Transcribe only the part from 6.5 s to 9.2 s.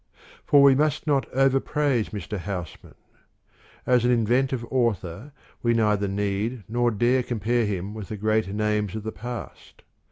nor dare com pare him with the great names of the